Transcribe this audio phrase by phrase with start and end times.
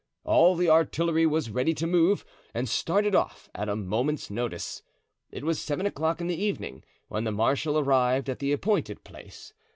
[0.23, 4.81] All the artillery was ready to move, and started off at a moment's notice.
[5.29, 9.53] It was seven o'clock in the evening when the marshal arrived at the appointed place.